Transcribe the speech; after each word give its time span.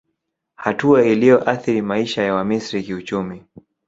Hatua 0.55 1.05
iliyoathiri 1.05 1.81
maisha 1.81 2.21
ya 2.23 2.33
Wamisri 2.33 2.83
kiuchumi 2.83 3.43